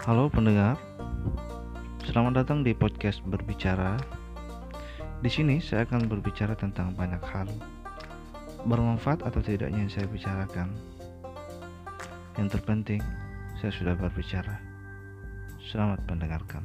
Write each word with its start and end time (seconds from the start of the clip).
Halo 0.00 0.32
pendengar, 0.32 0.80
selamat 2.08 2.40
datang 2.40 2.64
di 2.64 2.72
podcast 2.72 3.20
berbicara. 3.20 4.00
Di 5.20 5.28
sini 5.28 5.60
saya 5.60 5.84
akan 5.84 6.08
berbicara 6.08 6.56
tentang 6.56 6.96
banyak 6.96 7.20
hal, 7.20 7.44
bermanfaat 8.64 9.20
atau 9.20 9.44
tidaknya 9.44 9.84
yang 9.84 9.92
saya 9.92 10.08
bicarakan. 10.08 10.72
Yang 12.40 12.48
terpenting, 12.48 13.04
saya 13.60 13.76
sudah 13.76 13.92
berbicara. 13.92 14.56
Selamat 15.68 16.00
mendengarkan. 16.08 16.64